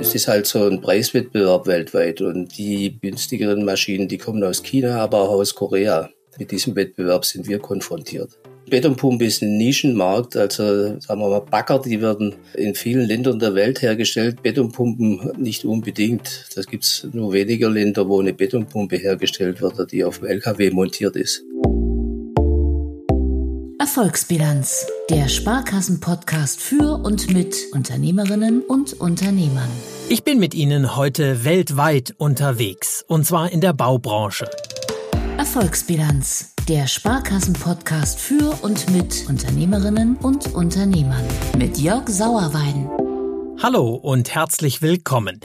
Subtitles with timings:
[0.00, 4.98] Es ist halt so ein Preiswettbewerb weltweit und die günstigeren Maschinen, die kommen aus China,
[4.98, 6.08] aber auch aus Korea.
[6.38, 8.38] Mit diesem Wettbewerb sind wir konfrontiert.
[8.70, 13.54] Betonpumpe ist ein Nischenmarkt, also sagen wir mal Bagger, die werden in vielen Ländern der
[13.54, 16.46] Welt hergestellt, Betonpumpen nicht unbedingt.
[16.54, 20.70] Das gibt es nur weniger Länder, wo eine Betonpumpe hergestellt wird, die auf dem LKW
[20.70, 21.44] montiert ist.
[23.90, 29.68] Erfolgsbilanz, der Sparkassen-Podcast für und mit Unternehmerinnen und Unternehmern.
[30.08, 34.48] Ich bin mit Ihnen heute weltweit unterwegs, und zwar in der Baubranche.
[35.38, 41.24] Erfolgsbilanz, der Sparkassen-Podcast für und mit Unternehmerinnen und Unternehmern
[41.58, 43.09] mit Jörg Sauerwein.
[43.62, 45.38] Hallo und herzlich willkommen.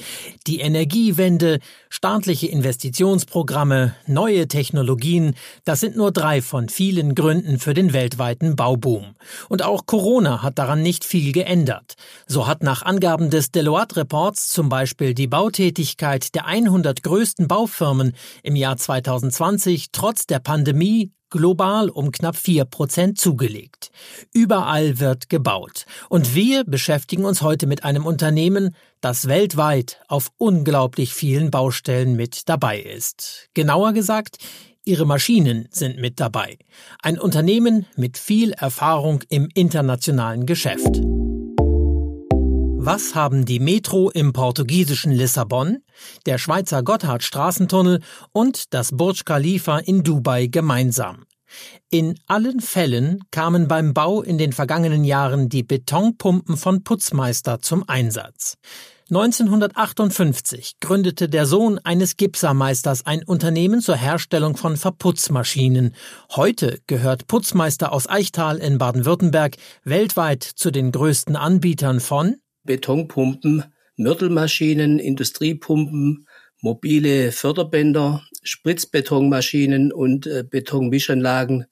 [0.48, 7.92] Die Energiewende, staatliche Investitionsprogramme, neue Technologien, das sind nur drei von vielen Gründen für den
[7.92, 9.16] weltweiten Bauboom.
[9.50, 11.96] Und auch Corona hat daran nicht viel geändert.
[12.26, 18.14] So hat nach Angaben des Deloitte Reports zum Beispiel die Bautätigkeit der 100 größten Baufirmen
[18.44, 23.92] im Jahr 2020 trotz der Pandemie global um knapp vier Prozent zugelegt.
[24.34, 25.86] Überall wird gebaut.
[26.09, 32.48] Und wir beschäftigen uns heute mit einem Unternehmen, das weltweit auf unglaublich vielen Baustellen mit
[32.50, 33.50] dabei ist.
[33.54, 34.38] Genauer gesagt,
[34.86, 36.59] Ihre Maschinen sind mit dabei.
[37.02, 41.02] Ein Unternehmen mit viel Erfahrung im internationalen Geschäft.
[42.86, 45.80] Was haben die Metro im portugiesischen Lissabon,
[46.28, 48.00] der Schweizer Gotthard-Straßentunnel
[48.31, 51.25] und das Burj Khalifa in Dubai gemeinsam?
[51.89, 57.89] In allen Fällen kamen beim Bau in den vergangenen Jahren die Betonpumpen von Putzmeister zum
[57.89, 58.59] Einsatz.
[59.09, 65.95] 1958 gründete der Sohn eines Gipsermeisters ein Unternehmen zur Herstellung von Verputzmaschinen.
[66.36, 73.63] Heute gehört Putzmeister aus Eichtal in Baden-Württemberg weltweit zu den größten Anbietern von Betonpumpen,
[73.95, 76.27] Mörtelmaschinen, Industriepumpen,
[76.61, 81.65] mobile Förderbänder, Spritzbetonmaschinen und äh, Betonmischanlagen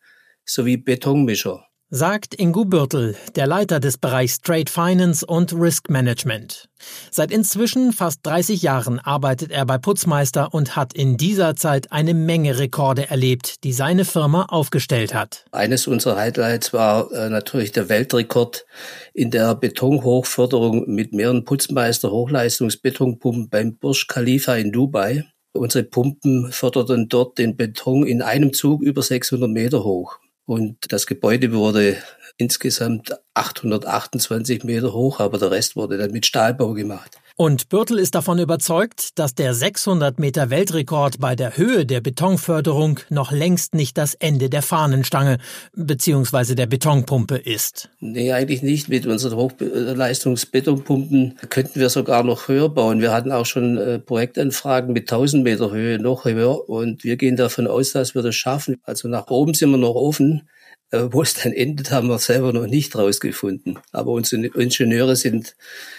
[0.45, 1.65] sowie Betonmischer
[1.95, 6.67] sagt Ingo Bürtel, der Leiter des Bereichs Trade Finance und Risk Management.
[7.11, 12.15] Seit inzwischen fast 30 Jahren arbeitet er bei Putzmeister und hat in dieser Zeit eine
[12.15, 15.45] Menge Rekorde erlebt, die seine Firma aufgestellt hat.
[15.51, 18.65] Eines unserer Highlights war äh, natürlich der Weltrekord
[19.13, 25.25] in der Betonhochförderung mit mehreren Putzmeister Hochleistungsbetonpumpen beim Burj Khalifa in Dubai.
[25.51, 30.17] Unsere Pumpen förderten dort den Beton in einem Zug über 600 Meter hoch.
[30.45, 31.97] Und das Gebäude wurde
[32.37, 37.17] insgesamt 828 Meter hoch, aber der Rest wurde dann mit Stahlbau gemacht.
[37.35, 42.99] Und Bürtel ist davon überzeugt, dass der 600 Meter Weltrekord bei der Höhe der Betonförderung
[43.09, 45.39] noch längst nicht das Ende der Fahnenstange
[45.75, 46.53] bzw.
[46.53, 47.89] der Betonpumpe ist.
[47.99, 48.87] Nee, eigentlich nicht.
[48.87, 53.01] Mit unseren Hochleistungsbetonpumpen könnten wir sogar noch höher bauen.
[53.01, 57.35] Wir hatten auch schon äh, Projektanfragen mit 1000 Meter Höhe noch höher und wir gehen
[57.35, 58.79] davon aus, dass wir das schaffen.
[58.83, 60.47] Also nach oben sind wir noch offen.
[60.93, 63.79] Äh, wo es dann endet, haben wir selber noch nicht rausgefunden.
[63.91, 65.55] Aber unsere Ingenieure sind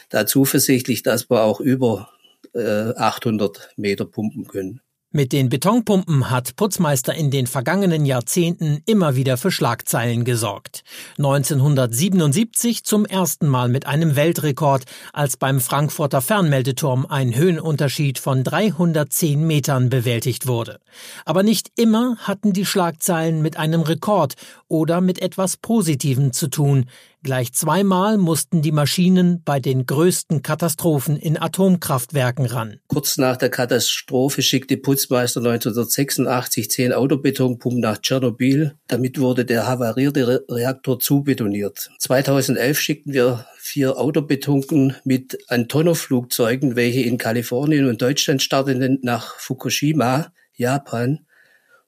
[0.08, 2.10] da zuversichtlich, dass wir auch über
[2.54, 4.80] äh, 800 Meter pumpen können.
[5.16, 10.82] Mit den Betonpumpen hat Putzmeister in den vergangenen Jahrzehnten immer wieder für Schlagzeilen gesorgt.
[11.18, 14.82] 1977 zum ersten Mal mit einem Weltrekord,
[15.12, 20.80] als beim Frankfurter Fernmeldeturm ein Höhenunterschied von 310 Metern bewältigt wurde.
[21.24, 24.34] Aber nicht immer hatten die Schlagzeilen mit einem Rekord
[24.66, 26.86] oder mit etwas Positivem zu tun.
[27.24, 32.80] Gleich zweimal mussten die Maschinen bei den größten Katastrophen in Atomkraftwerken ran.
[32.86, 38.74] Kurz nach der Katastrophe schickte Putzmeister 1986 zehn Autobetonpumpen nach Tschernobyl.
[38.88, 41.90] Damit wurde der havarierte Reaktor zubetoniert.
[41.98, 50.30] 2011 schickten wir vier Autobetonken mit Antonov-Flugzeugen, welche in Kalifornien und Deutschland starteten, nach Fukushima,
[50.52, 51.20] Japan,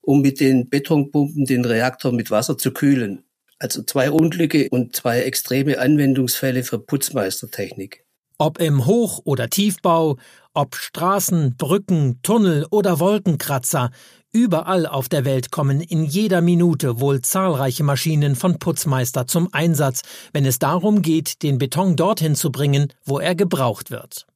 [0.01, 3.26] um mit den Betonpumpen den Reaktor mit Wasser zu kühlen.
[3.59, 8.05] Also zwei Unglücke und zwei extreme Anwendungsfälle für Putzmeistertechnik.
[8.39, 10.19] Ob im Hoch- oder Tiefbau,
[10.53, 13.91] ob Straßen, Brücken, Tunnel oder Wolkenkratzer,
[14.31, 20.03] überall auf der Welt kommen in jeder Minute wohl zahlreiche Maschinen von Putzmeister zum Einsatz,
[20.35, 24.27] wenn es darum geht, den Beton dorthin zu bringen, wo er gebraucht wird.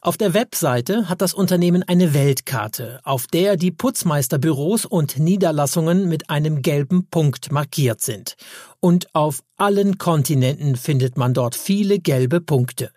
[0.00, 6.30] Auf der Webseite hat das Unternehmen eine Weltkarte, auf der die Putzmeisterbüros und Niederlassungen mit
[6.30, 8.36] einem gelben Punkt markiert sind.
[8.80, 12.90] Und auf allen Kontinenten findet man dort viele gelbe Punkte.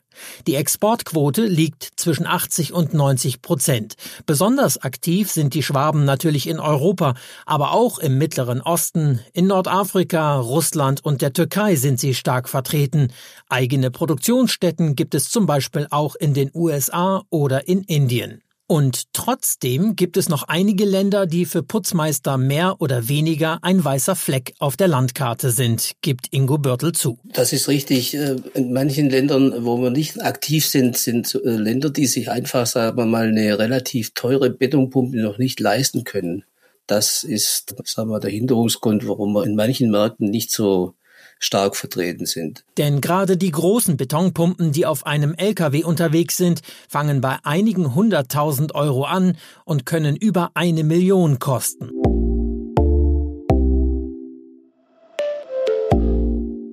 [0.47, 3.95] Die Exportquote liegt zwischen 80 und 90 Prozent.
[4.25, 7.15] Besonders aktiv sind die Schwaben natürlich in Europa,
[7.45, 13.11] aber auch im Mittleren Osten, in Nordafrika, Russland und der Türkei sind sie stark vertreten.
[13.49, 18.41] Eigene Produktionsstätten gibt es zum Beispiel auch in den USA oder in Indien.
[18.71, 24.15] Und trotzdem gibt es noch einige Länder, die für Putzmeister mehr oder weniger ein weißer
[24.15, 27.19] Fleck auf der Landkarte sind, gibt Ingo Börtel zu.
[27.33, 28.13] Das ist richtig.
[28.13, 32.65] Äh, in manchen Ländern, wo wir nicht aktiv sind, sind äh, Länder, die sich einfach,
[32.65, 36.45] sagen wir mal, eine relativ teure Betonpumpe noch nicht leisten können.
[36.87, 40.93] Das ist, sagen wir, der Hinderungsgrund, warum wir in manchen Märkten nicht so
[41.41, 42.63] stark vertreten sind.
[42.77, 48.75] Denn gerade die großen Betonpumpen, die auf einem LKW unterwegs sind, fangen bei einigen hunderttausend
[48.75, 51.89] Euro an und können über eine Million kosten.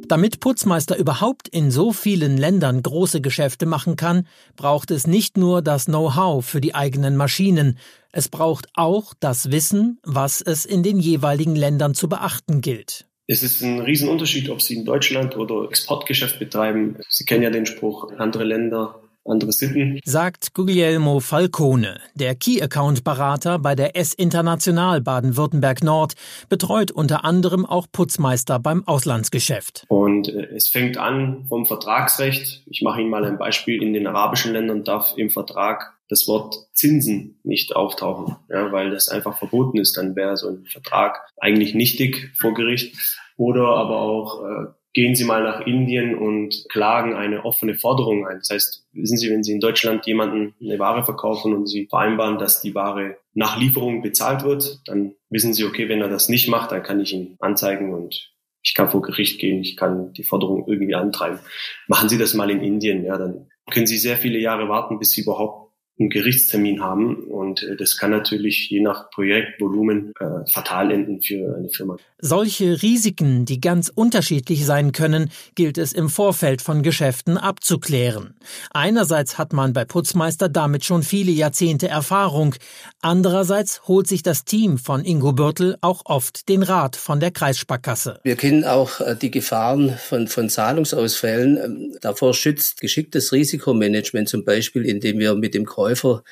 [0.08, 4.26] Damit Putzmeister überhaupt in so vielen Ländern große Geschäfte machen kann,
[4.56, 7.78] braucht es nicht nur das Know-how für die eigenen Maschinen,
[8.10, 13.07] es braucht auch das Wissen, was es in den jeweiligen Ländern zu beachten gilt.
[13.30, 16.96] Es ist ein Riesenunterschied, ob Sie in Deutschland oder Exportgeschäft betreiben.
[17.10, 20.00] Sie kennen ja den Spruch, andere Länder, andere Sitten.
[20.02, 26.14] Sagt Guglielmo Falcone, der Key Account Berater bei der S International Baden-Württemberg Nord,
[26.48, 29.84] betreut unter anderem auch Putzmeister beim Auslandsgeschäft.
[29.88, 32.62] Und äh, es fängt an vom Vertragsrecht.
[32.64, 33.82] Ich mache Ihnen mal ein Beispiel.
[33.82, 39.08] In den arabischen Ländern darf im Vertrag das Wort Zinsen nicht auftauchen, ja, weil das
[39.08, 39.96] einfach verboten ist.
[39.96, 42.96] Dann wäre so ein Vertrag eigentlich nichtig vor Gericht.
[43.36, 48.38] Oder aber auch äh, gehen Sie mal nach Indien und klagen eine offene Forderung ein.
[48.38, 52.38] Das heißt, wissen Sie, wenn Sie in Deutschland jemanden eine Ware verkaufen und Sie vereinbaren,
[52.38, 56.48] dass die Ware nach Lieferung bezahlt wird, dann wissen Sie, okay, wenn er das nicht
[56.48, 58.32] macht, dann kann ich ihn anzeigen und
[58.62, 61.38] ich kann vor Gericht gehen, ich kann die Forderung irgendwie antreiben.
[61.86, 65.12] Machen Sie das mal in Indien, ja, dann können Sie sehr viele Jahre warten, bis
[65.12, 65.67] Sie überhaupt
[65.98, 67.16] einen Gerichtstermin haben.
[67.24, 71.96] Und äh, das kann natürlich je nach Projektvolumen äh, fatal enden für eine Firma.
[72.20, 78.34] Solche Risiken, die ganz unterschiedlich sein können, gilt es im Vorfeld von Geschäften abzuklären.
[78.70, 82.54] Einerseits hat man bei Putzmeister damit schon viele Jahrzehnte Erfahrung.
[83.00, 88.20] Andererseits holt sich das Team von Ingo Bürtel auch oft den Rat von der Kreissparkasse.
[88.24, 91.56] Wir kennen auch äh, die Gefahren von, von Zahlungsausfällen.
[91.56, 96.22] Ähm, davor schützt geschicktes Risikomanagement zum Beispiel, indem wir mit dem Käufer Käufer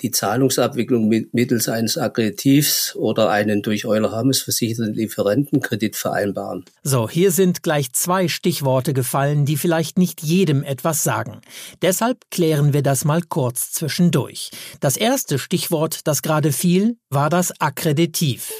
[0.00, 6.64] die Zahlungsabwicklung mittels eines Akkreditivs oder einen durch Euler Hermes versicherten Lieferantenkredit vereinbaren.
[6.82, 11.40] So, hier sind gleich zwei Stichworte gefallen, die vielleicht nicht jedem etwas sagen.
[11.80, 14.50] Deshalb klären wir das mal kurz zwischendurch.
[14.80, 18.52] Das erste Stichwort, das gerade fiel, war das Akkreditiv.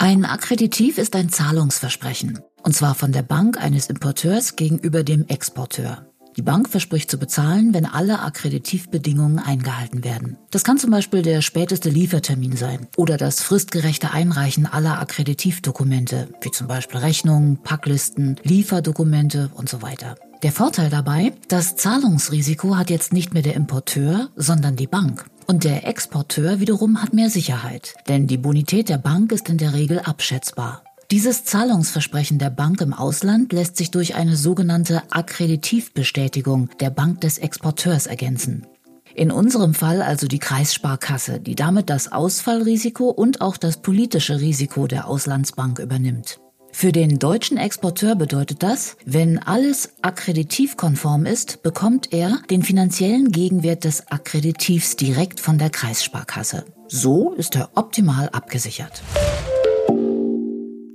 [0.00, 6.07] Ein Akkreditiv ist ein Zahlungsversprechen, und zwar von der Bank eines Importeurs gegenüber dem Exporteur.
[6.38, 10.36] Die Bank verspricht zu bezahlen, wenn alle Akkreditivbedingungen eingehalten werden.
[10.52, 16.52] Das kann zum Beispiel der späteste Liefertermin sein oder das fristgerechte Einreichen aller Akkreditivdokumente, wie
[16.52, 20.14] zum Beispiel Rechnungen, Packlisten, Lieferdokumente und so weiter.
[20.44, 25.24] Der Vorteil dabei, das Zahlungsrisiko hat jetzt nicht mehr der Importeur, sondern die Bank.
[25.48, 29.74] Und der Exporteur wiederum hat mehr Sicherheit, denn die Bonität der Bank ist in der
[29.74, 30.84] Regel abschätzbar.
[31.10, 37.38] Dieses Zahlungsversprechen der Bank im Ausland lässt sich durch eine sogenannte Akkreditivbestätigung der Bank des
[37.38, 38.66] Exporteurs ergänzen.
[39.14, 44.86] In unserem Fall also die Kreissparkasse, die damit das Ausfallrisiko und auch das politische Risiko
[44.86, 46.40] der Auslandsbank übernimmt.
[46.72, 53.84] Für den deutschen Exporteur bedeutet das, wenn alles akkreditivkonform ist, bekommt er den finanziellen Gegenwert
[53.84, 56.66] des Akkreditivs direkt von der Kreissparkasse.
[56.86, 59.02] So ist er optimal abgesichert.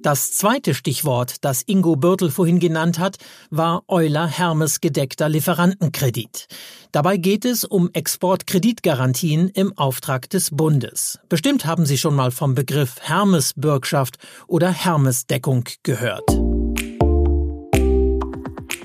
[0.03, 3.15] Das zweite Stichwort, das Ingo Börtel vorhin genannt hat,
[3.51, 6.50] war Euler Hermes gedeckter Lieferantenkredit.
[6.91, 11.19] Dabei geht es um Exportkreditgarantien im Auftrag des Bundes.
[11.29, 14.17] Bestimmt haben Sie schon mal vom Begriff Hermes-Bürgschaft
[14.48, 16.29] oder Hermes-Deckung gehört.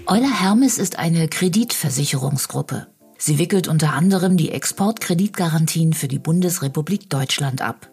[0.06, 2.86] Euler Hermes ist eine Kreditversicherungsgruppe.
[3.18, 7.90] Sie wickelt unter anderem die Exportkreditgarantien für die Bundesrepublik Deutschland ab.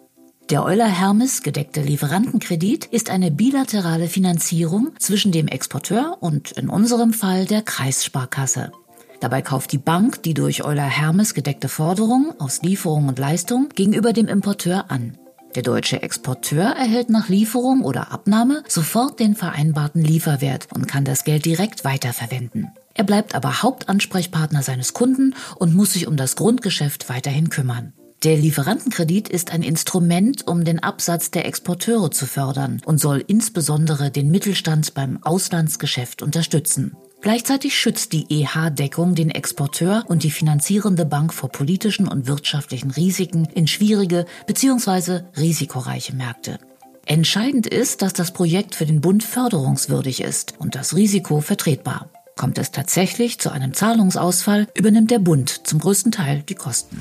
[0.50, 7.12] Der Euler Hermes gedeckte Lieferantenkredit ist eine bilaterale Finanzierung zwischen dem Exporteur und in unserem
[7.12, 8.70] Fall der Kreissparkasse.
[9.18, 14.12] Dabei kauft die Bank die durch Euler Hermes gedeckte Forderung aus Lieferung und Leistung gegenüber
[14.12, 15.18] dem Importeur an.
[15.56, 21.24] Der deutsche Exporteur erhält nach Lieferung oder Abnahme sofort den vereinbarten Lieferwert und kann das
[21.24, 22.70] Geld direkt weiterverwenden.
[22.94, 27.94] Er bleibt aber Hauptansprechpartner seines Kunden und muss sich um das Grundgeschäft weiterhin kümmern.
[28.24, 34.10] Der Lieferantenkredit ist ein Instrument, um den Absatz der Exporteure zu fördern und soll insbesondere
[34.10, 36.96] den Mittelstand beim Auslandsgeschäft unterstützen.
[37.20, 43.46] Gleichzeitig schützt die EH-Deckung den Exporteur und die finanzierende Bank vor politischen und wirtschaftlichen Risiken
[43.54, 45.20] in schwierige bzw.
[45.36, 46.58] risikoreiche Märkte.
[47.04, 52.10] Entscheidend ist, dass das Projekt für den Bund förderungswürdig ist und das Risiko vertretbar.
[52.36, 57.00] Kommt es tatsächlich zu einem Zahlungsausfall, übernimmt der Bund zum größten Teil die Kosten.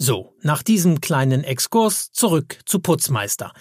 [0.00, 3.52] So, nach diesem kleinen Exkurs zurück zu Putzmeister.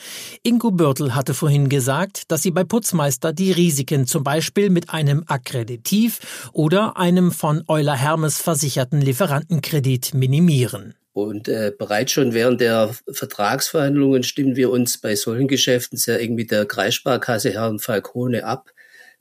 [0.44, 5.24] Ingo Börtel hatte vorhin gesagt, dass Sie bei Putzmeister die Risiken zum Beispiel mit einem
[5.26, 10.94] Akkreditiv oder einem von Euler Hermes versicherten Lieferantenkredit minimieren.
[11.12, 16.36] Und äh, bereits schon während der Vertragsverhandlungen stimmen wir uns bei solchen Geschäften sehr eng
[16.36, 18.70] mit der Kreissparkasse Herrn Falcone ab,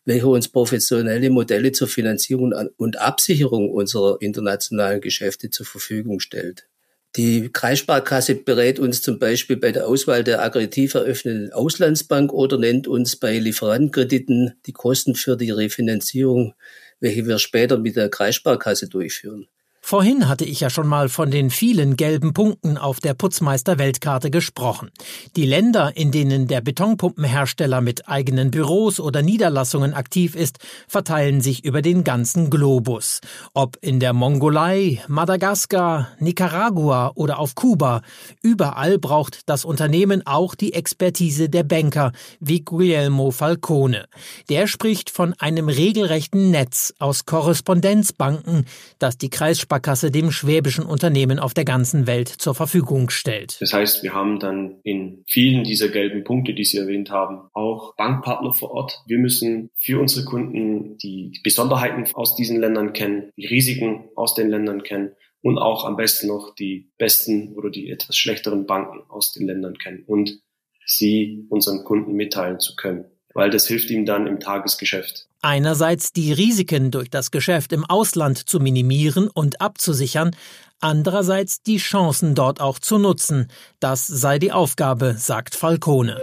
[0.04, 6.68] welcher uns professionelle Modelle zur Finanzierung und Absicherung unserer internationalen Geschäfte zur Verfügung stellt.
[7.16, 12.88] Die Kreissparkasse berät uns zum Beispiel bei der Auswahl der aggressiv eröffneten Auslandsbank oder nennt
[12.88, 16.52] uns bei Lieferantenkrediten die Kosten für die Refinanzierung,
[17.00, 19.48] welche wir später mit der Kreissparkasse durchführen.
[19.88, 24.90] Vorhin hatte ich ja schon mal von den vielen gelben Punkten auf der Putzmeister-Weltkarte gesprochen.
[25.36, 31.64] Die Länder, in denen der Betonpumpenhersteller mit eigenen Büros oder Niederlassungen aktiv ist, verteilen sich
[31.64, 33.20] über den ganzen Globus.
[33.54, 38.02] Ob in der Mongolei, Madagaskar, Nicaragua oder auf Kuba,
[38.42, 44.06] überall braucht das Unternehmen auch die Expertise der Banker, wie Guillermo Falcone.
[44.48, 48.66] Der spricht von einem regelrechten Netz aus Korrespondenzbanken,
[48.98, 53.58] das die Kreissparkasse Sparkasse dem schwäbischen Unternehmen auf der ganzen Welt zur Verfügung stellt.
[53.60, 57.94] Das heißt, wir haben dann in vielen dieser gelben Punkte, die Sie erwähnt haben, auch
[57.96, 59.02] Bankpartner vor Ort.
[59.06, 64.48] Wir müssen für unsere Kunden die Besonderheiten aus diesen Ländern kennen, die Risiken aus den
[64.48, 65.10] Ländern kennen
[65.42, 69.76] und auch am besten noch die besten oder die etwas schlechteren Banken aus den Ländern
[69.76, 70.40] kennen und
[70.86, 73.04] sie unseren Kunden mitteilen zu können
[73.36, 75.28] weil das hilft ihm dann im Tagesgeschäft.
[75.48, 80.34] Einerseits die Risiken durch das Geschäft im Ausland zu minimieren und abzusichern,
[80.80, 83.46] andererseits die Chancen dort auch zu nutzen.
[83.78, 86.20] Das sei die Aufgabe, sagt Falcone.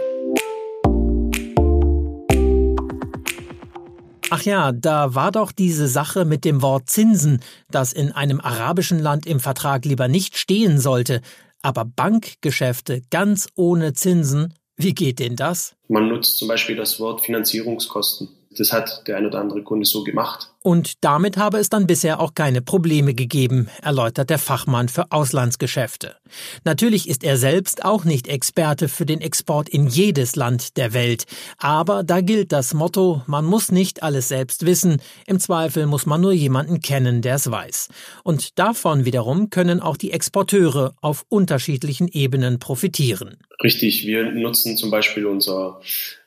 [4.28, 7.40] Ach ja, da war doch diese Sache mit dem Wort Zinsen,
[7.70, 11.22] das in einem arabischen Land im Vertrag lieber nicht stehen sollte.
[11.62, 15.76] Aber Bankgeschäfte ganz ohne Zinsen, wie geht denn das?
[15.88, 18.28] Man nutzt zum Beispiel das Wort Finanzierungskosten.
[18.56, 20.50] Das hat der ein oder andere Kunde so gemacht.
[20.66, 26.16] Und damit habe es dann bisher auch keine Probleme gegeben, erläutert der Fachmann für Auslandsgeschäfte.
[26.64, 31.24] Natürlich ist er selbst auch nicht Experte für den Export in jedes Land der Welt.
[31.58, 36.22] Aber da gilt das Motto, man muss nicht alles selbst wissen, im Zweifel muss man
[36.22, 37.88] nur jemanden kennen, der es weiß.
[38.22, 43.36] Und davon wiederum können auch die Exporteure auf unterschiedlichen Ebenen profitieren.
[43.62, 45.80] Richtig, wir nutzen zum Beispiel unser,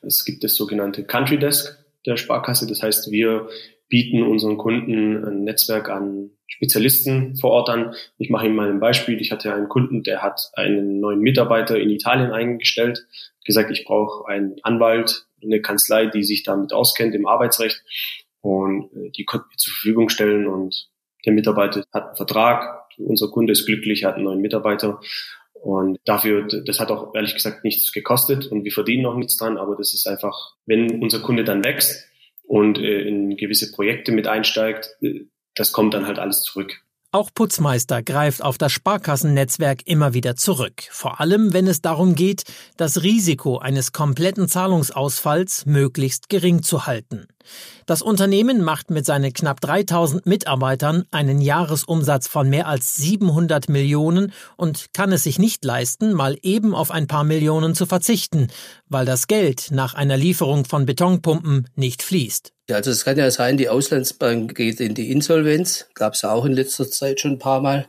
[0.03, 1.76] es gibt das sogenannte Country Desk
[2.07, 2.67] der Sparkasse.
[2.67, 3.47] Das heißt, wir
[3.89, 7.93] bieten unseren Kunden ein Netzwerk an Spezialisten vor Ort an.
[8.17, 9.21] Ich mache Ihnen mal ein Beispiel.
[9.21, 13.05] Ich hatte einen Kunden, der hat einen neuen Mitarbeiter in Italien eingestellt,
[13.45, 17.83] gesagt, ich brauche einen Anwalt, eine Kanzlei, die sich damit auskennt im Arbeitsrecht
[18.41, 20.89] und äh, die konnten wir zur Verfügung stellen und
[21.25, 24.99] der Mitarbeiter hat einen Vertrag, unser Kunde ist glücklich, hat einen neuen Mitarbeiter
[25.61, 29.57] und dafür, das hat auch ehrlich gesagt nichts gekostet und wir verdienen noch nichts dran,
[29.57, 32.07] aber das ist einfach, wenn unser Kunde dann wächst
[32.43, 36.81] und äh, in gewisse Projekte mit einsteigt, äh, das kommt dann halt alles zurück.
[37.13, 42.43] Auch Putzmeister greift auf das Sparkassennetzwerk immer wieder zurück, vor allem wenn es darum geht,
[42.75, 47.25] das Risiko eines kompletten Zahlungsausfalls möglichst gering zu halten.
[47.85, 54.33] Das Unternehmen macht mit seinen knapp 3000 Mitarbeitern einen Jahresumsatz von mehr als 700 Millionen
[54.57, 58.49] und kann es sich nicht leisten, mal eben auf ein paar Millionen zu verzichten,
[58.89, 62.51] weil das Geld nach einer Lieferung von Betonpumpen nicht fließt.
[62.69, 66.43] Ja, also es kann ja sein, die Auslandsbank geht in die Insolvenz, gab es auch
[66.43, 67.87] in letzter Zeit schon ein paar Mal.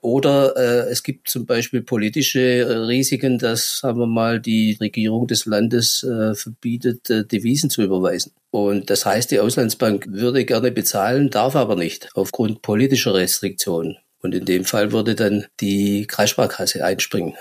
[0.00, 5.26] Oder äh, es gibt zum Beispiel politische äh, Risiken, dass, sagen wir mal, die Regierung
[5.26, 8.32] des Landes äh, verbietet, äh, Devisen zu überweisen.
[8.50, 13.96] Und das heißt, die Auslandsbank würde gerne bezahlen, darf aber nicht, aufgrund politischer Restriktionen.
[14.20, 17.34] Und in dem Fall würde dann die Kreissparkasse einspringen.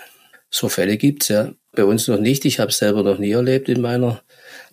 [0.49, 1.53] So Fälle gibt's ja.
[1.73, 2.45] Bei uns noch nicht.
[2.45, 4.23] Ich habe selber noch nie erlebt in meiner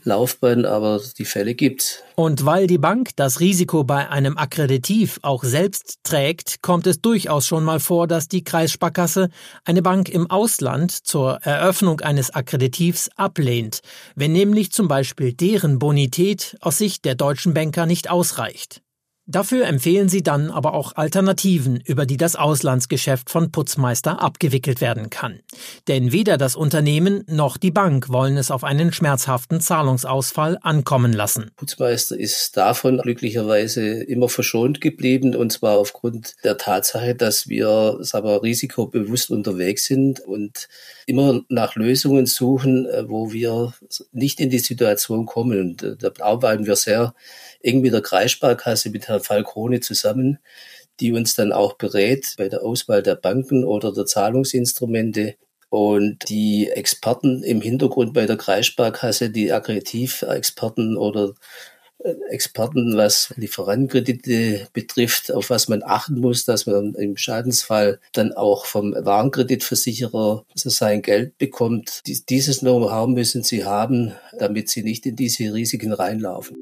[0.04, 2.02] Laufbahn, aber die Fälle gibt's.
[2.14, 7.46] Und weil die Bank das Risiko bei einem Akkreditiv auch selbst trägt, kommt es durchaus
[7.46, 9.30] schon mal vor, dass die Kreissparkasse
[9.64, 13.80] eine Bank im Ausland zur Eröffnung eines Akkreditivs ablehnt,
[14.14, 18.83] wenn nämlich zum Beispiel deren Bonität aus Sicht der deutschen Banker nicht ausreicht.
[19.26, 25.08] Dafür empfehlen sie dann aber auch Alternativen, über die das Auslandsgeschäft von Putzmeister abgewickelt werden
[25.08, 25.40] kann.
[25.88, 31.50] Denn weder das Unternehmen noch die Bank wollen es auf einen schmerzhaften Zahlungsausfall ankommen lassen.
[31.56, 38.28] Putzmeister ist davon glücklicherweise immer verschont geblieben und zwar aufgrund der Tatsache, dass wir sagen
[38.28, 40.68] risikobewusst unterwegs sind und
[41.06, 43.72] immer nach Lösungen suchen, äh, wo wir
[44.12, 45.60] nicht in die Situation kommen.
[45.60, 47.14] Und äh, da arbeiten wir sehr
[47.64, 50.38] eng mit der Kreissparkasse, mit Herrn Falcone zusammen,
[51.00, 55.36] die uns dann auch berät bei der Auswahl der Banken oder der Zahlungsinstrumente.
[55.70, 61.34] Und die Experten im Hintergrund bei der Kreissparkasse, die Akkreditiv-Experten oder
[61.98, 68.32] äh, Experten, was Lieferantenkredite betrifft, auf was man achten muss, dass man im Schadensfall dann
[68.32, 72.02] auch vom Warenkreditversicherer so sein Geld bekommt.
[72.28, 76.56] Dieses Know-how müssen sie haben, damit sie nicht in diese Risiken reinlaufen.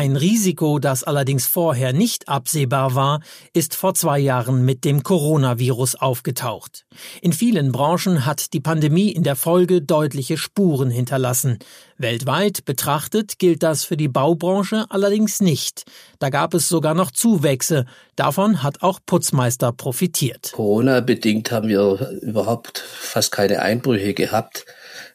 [0.00, 3.20] Ein Risiko, das allerdings vorher nicht absehbar war,
[3.52, 6.86] ist vor zwei Jahren mit dem Coronavirus aufgetaucht.
[7.20, 11.58] In vielen Branchen hat die Pandemie in der Folge deutliche Spuren hinterlassen.
[11.98, 15.84] Weltweit betrachtet gilt das für die Baubranche allerdings nicht.
[16.18, 17.84] Da gab es sogar noch Zuwächse.
[18.16, 20.52] Davon hat auch Putzmeister profitiert.
[20.52, 24.64] Corona bedingt haben wir überhaupt fast keine Einbrüche gehabt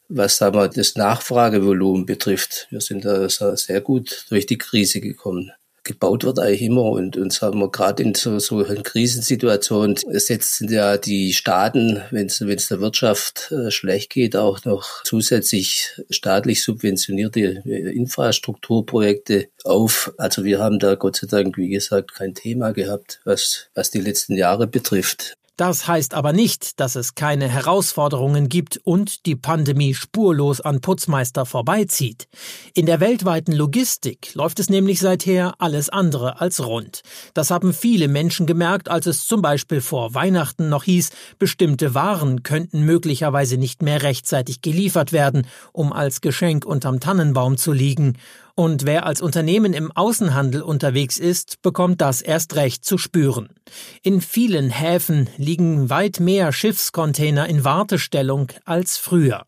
[0.10, 2.68] was sagen wir, das Nachfragevolumen betrifft.
[2.70, 5.52] Wir sind da sehr gut durch die Krise gekommen.
[5.86, 10.68] Gebaut wird eigentlich immer und uns haben wir gerade in so, so einer Krisensituation setzen
[10.68, 17.62] ja die Staaten, wenn es der Wirtschaft äh, schlecht geht, auch noch zusätzlich staatlich subventionierte
[17.66, 20.12] äh, Infrastrukturprojekte auf.
[20.18, 24.02] Also wir haben da Gott sei Dank, wie gesagt, kein Thema gehabt, was, was die
[24.02, 25.36] letzten Jahre betrifft.
[25.58, 31.46] Das heißt aber nicht, dass es keine Herausforderungen gibt und die Pandemie spurlos an Putzmeister
[31.46, 32.28] vorbeizieht.
[32.74, 37.04] In der weltweiten Logistik läuft es nämlich seither alles andere als rund.
[37.34, 42.44] Das haben viele Menschen gemerkt, als es zum Beispiel vor Weihnachten noch hieß, bestimmte Waren
[42.44, 48.18] könnten möglicherweise nicht mehr rechtzeitig geliefert werden, um als Geschenk unterm Tannenbaum zu liegen.
[48.58, 53.50] Und wer als Unternehmen im Außenhandel unterwegs ist, bekommt das erst recht zu spüren.
[54.02, 59.44] In vielen Häfen liegen weit mehr Schiffscontainer in Wartestellung als früher.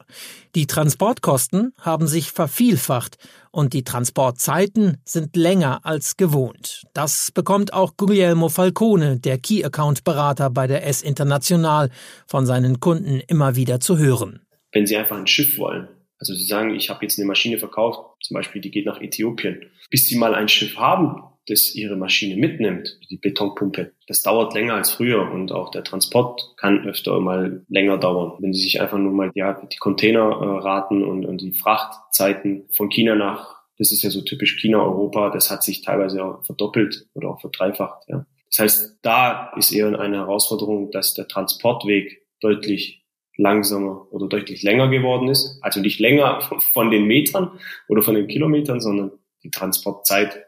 [0.55, 3.17] Die Transportkosten haben sich vervielfacht
[3.49, 6.83] und die Transportzeiten sind länger als gewohnt.
[6.93, 11.91] Das bekommt auch Guglielmo Falcone, der Key Account Berater bei der S International,
[12.25, 14.41] von seinen Kunden immer wieder zu hören.
[14.73, 15.87] Wenn Sie einfach ein Schiff wollen,
[16.19, 19.65] also Sie sagen, ich habe jetzt eine Maschine verkauft, zum Beispiel die geht nach Äthiopien.
[19.89, 24.75] Bis Sie mal ein Schiff haben, das Ihre Maschine mitnimmt, die Betonpumpe, das dauert länger
[24.75, 28.33] als früher und auch der Transport kann öfter mal länger dauern.
[28.39, 33.15] Wenn Sie sich einfach nur mal ja, die Containerraten und, und die Frachtzeiten von China
[33.15, 37.29] nach, das ist ja so typisch China, Europa, das hat sich teilweise auch verdoppelt oder
[37.29, 38.03] auch verdreifacht.
[38.07, 38.25] Ja.
[38.49, 42.96] Das heißt, da ist eher eine Herausforderung, dass der Transportweg deutlich
[43.37, 45.59] langsamer oder deutlich länger geworden ist.
[45.61, 46.41] Also nicht länger
[46.73, 49.11] von den Metern oder von den Kilometern, sondern
[49.43, 50.45] die Transportzeit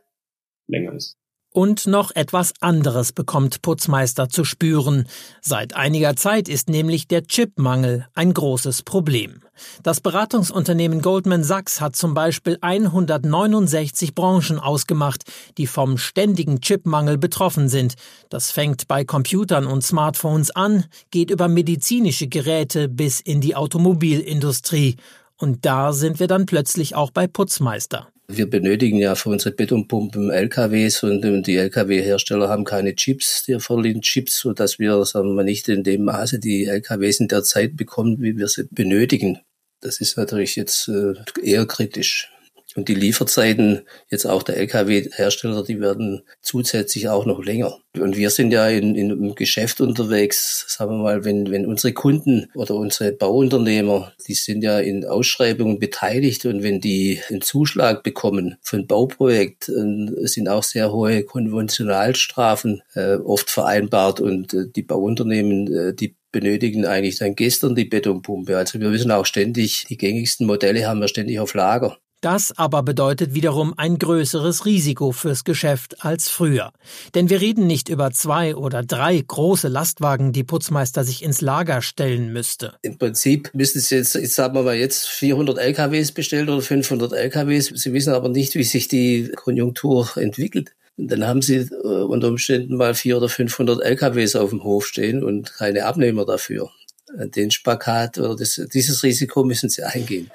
[0.68, 1.16] länger ist.
[1.52, 5.08] Und noch etwas anderes bekommt Putzmeister zu spüren.
[5.42, 9.42] Seit einiger Zeit ist nämlich der Chipmangel ein großes Problem.
[9.84, 15.24] Das Beratungsunternehmen Goldman Sachs hat zum Beispiel 169 Branchen ausgemacht,
[15.58, 17.96] die vom ständigen Chipmangel betroffen sind.
[18.30, 24.98] Das fängt bei Computern und Smartphones an, geht über medizinische Geräte bis in die Automobilindustrie.
[25.38, 28.08] Und da sind wir dann plötzlich auch bei Putzmeister.
[28.32, 34.02] Wir benötigen ja für unsere Betonpumpen LKWs und, die LKW-Hersteller haben keine Chips, die verliehen
[34.02, 38.22] Chips, sodass wir, sagen wir nicht in dem Maße die LKWs in der Zeit bekommen,
[38.22, 39.40] wie wir sie benötigen.
[39.82, 42.30] Das ist natürlich jetzt äh, eher kritisch.
[42.76, 47.80] Und die Lieferzeiten jetzt auch der Lkw-Hersteller, die werden zusätzlich auch noch länger.
[47.98, 51.94] Und wir sind ja in, in einem Geschäft unterwegs, sagen wir mal, wenn, wenn unsere
[51.94, 58.04] Kunden oder unsere Bauunternehmer, die sind ja in Ausschreibungen beteiligt und wenn die einen Zuschlag
[58.04, 64.84] bekommen für ein Bauprojekt, sind auch sehr hohe Konventionalstrafen äh, oft vereinbart und äh, die
[64.84, 68.58] Bauunternehmen, äh, die benötigen eigentlich dann gestern die Betonpumpe.
[68.58, 71.98] Also wir wissen auch ständig, die gängigsten Modelle haben wir ständig auf Lager.
[72.22, 76.74] Das aber bedeutet wiederum ein größeres Risiko fürs Geschäft als früher.
[77.16, 81.82] Denn wir reden nicht über zwei oder drei große Lastwagen, die Putzmeister sich ins Lager
[81.82, 82.74] stellen müsste.
[82.82, 87.14] Im Prinzip müssten Sie jetzt, jetzt sagen wir mal jetzt 400 LKWs bestellt oder 500
[87.14, 87.68] LKWs.
[87.68, 90.76] Sie wissen aber nicht, wie sich die Konjunktur entwickelt.
[91.08, 95.24] Dann haben Sie äh, unter Umständen mal 400 oder 500 LKWs auf dem Hof stehen
[95.24, 96.70] und keine Abnehmer dafür.
[97.16, 100.30] Den Spagat oder das, dieses Risiko müssen Sie eingehen.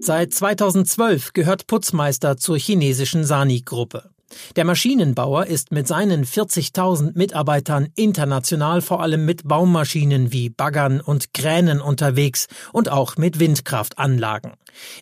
[0.00, 4.10] Seit 2012 gehört Putzmeister zur chinesischen Sani-Gruppe.
[4.56, 11.34] Der Maschinenbauer ist mit seinen 40.000 Mitarbeitern international vor allem mit Baumaschinen wie Baggern und
[11.34, 14.52] Kränen unterwegs und auch mit Windkraftanlagen.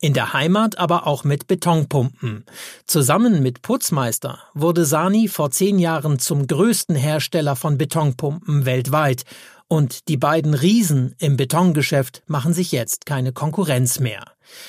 [0.01, 2.45] In der Heimat aber auch mit Betonpumpen.
[2.87, 9.25] Zusammen mit Putzmeister wurde Sani vor zehn Jahren zum größten Hersteller von Betonpumpen weltweit
[9.73, 14.23] und die beiden Riesen im Betongeschäft machen sich jetzt keine Konkurrenz mehr.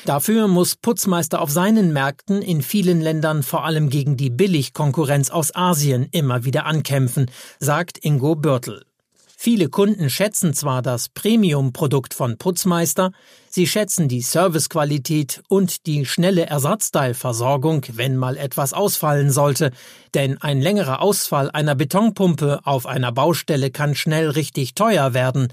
[0.06, 5.54] Dafür muss Putzmeister auf seinen Märkten in vielen Ländern vor allem gegen die Billigkonkurrenz aus
[5.54, 8.86] Asien immer wieder ankämpfen, sagt Ingo Börtel.
[9.46, 13.12] Viele Kunden schätzen zwar das Premium-Produkt von Putzmeister,
[13.50, 19.72] sie schätzen die Servicequalität und die schnelle Ersatzteilversorgung, wenn mal etwas ausfallen sollte,
[20.14, 25.50] denn ein längerer Ausfall einer Betonpumpe auf einer Baustelle kann schnell richtig teuer werden.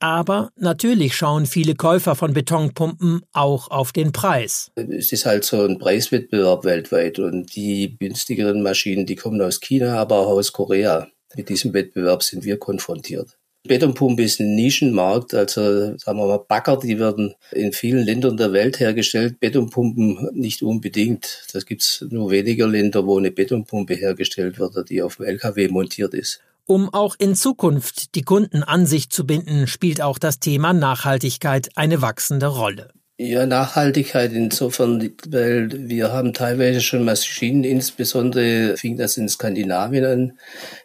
[0.00, 4.70] Aber natürlich schauen viele Käufer von Betonpumpen auch auf den Preis.
[4.74, 9.98] Es ist halt so ein Preiswettbewerb weltweit und die günstigeren Maschinen, die kommen aus China,
[9.98, 11.08] aber auch aus Korea.
[11.36, 13.38] Mit diesem Wettbewerb sind wir konfrontiert.
[13.64, 18.52] Betonpumpe ist ein Nischenmarkt, also sagen wir mal Bagger, die werden in vielen Ländern der
[18.52, 21.44] Welt hergestellt, Betonpumpen nicht unbedingt.
[21.52, 26.14] Das gibt's nur weniger Länder, wo eine Betonpumpe hergestellt wird, die auf dem LKW montiert
[26.14, 26.40] ist.
[26.66, 31.70] Um auch in Zukunft die Kunden an sich zu binden, spielt auch das Thema Nachhaltigkeit
[31.76, 32.90] eine wachsende Rolle.
[33.20, 40.38] Ja, Nachhaltigkeit insofern, weil wir haben teilweise schon Maschinen, insbesondere fing das in Skandinavien an.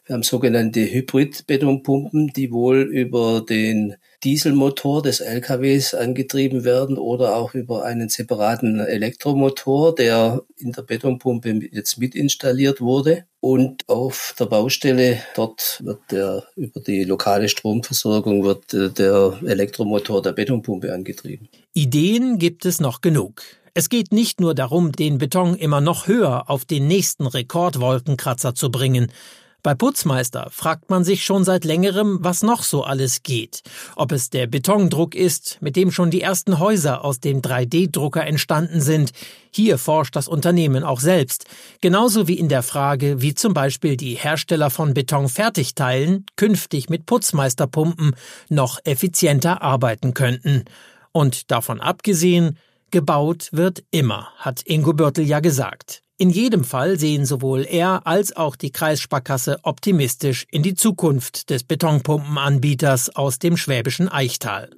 [0.05, 7.53] Wir haben sogenannte Hybrid-Betonpumpen, die wohl über den Dieselmotor des LKWs angetrieben werden oder auch
[7.53, 13.25] über einen separaten Elektromotor, der in der Betonpumpe jetzt mit installiert wurde.
[13.39, 20.21] Und auf der Baustelle, dort wird der, über die lokale Stromversorgung wird äh, der Elektromotor
[20.21, 21.49] der Betonpumpe angetrieben.
[21.73, 23.41] Ideen gibt es noch genug.
[23.73, 28.69] Es geht nicht nur darum, den Beton immer noch höher auf den nächsten Rekordwolkenkratzer zu
[28.69, 29.11] bringen.
[29.63, 33.61] Bei Putzmeister fragt man sich schon seit längerem, was noch so alles geht.
[33.95, 38.81] Ob es der Betondruck ist, mit dem schon die ersten Häuser aus dem 3D-Drucker entstanden
[38.81, 39.13] sind.
[39.51, 41.45] Hier forscht das Unternehmen auch selbst.
[41.79, 48.17] Genauso wie in der Frage, wie zum Beispiel die Hersteller von Betonfertigteilen künftig mit Putzmeisterpumpen
[48.49, 50.65] noch effizienter arbeiten könnten.
[51.13, 52.57] Und davon abgesehen,
[52.91, 56.03] gebaut wird immer, hat Ingo Börtel ja gesagt.
[56.23, 61.65] In jedem Fall sehen sowohl er als auch die Kreissparkasse optimistisch in die Zukunft des
[61.65, 64.69] Betonpumpenanbieters aus dem schwäbischen Eichtal.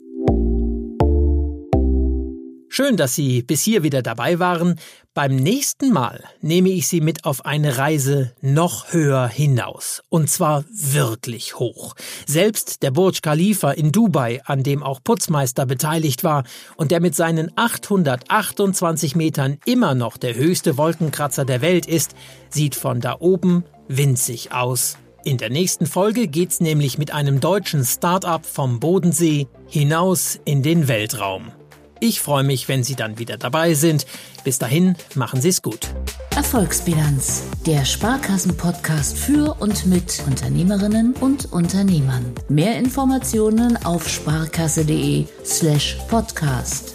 [2.78, 4.78] Schön, dass Sie bis hier wieder dabei waren.
[5.14, 10.04] Beim nächsten Mal nehme ich Sie mit auf eine Reise noch höher hinaus.
[10.10, 11.96] Und zwar wirklich hoch.
[12.28, 16.44] Selbst der Burj Khalifa in Dubai, an dem auch Putzmeister beteiligt war
[16.76, 22.14] und der mit seinen 828 Metern immer noch der höchste Wolkenkratzer der Welt ist,
[22.50, 24.98] sieht von da oben winzig aus.
[25.24, 30.90] In der nächsten Folge geht's nämlich mit einem deutschen Start-up vom Bodensee hinaus in den
[30.90, 31.54] Weltraum.
[32.00, 34.06] Ich freue mich, wenn Sie dann wieder dabei sind.
[34.44, 35.90] Bis dahin, machen Sie es gut.
[36.36, 42.34] Erfolgsbilanz, der Sparkassen-Podcast für und mit Unternehmerinnen und Unternehmern.
[42.50, 46.94] Mehr Informationen auf sparkasse.de/slash podcast.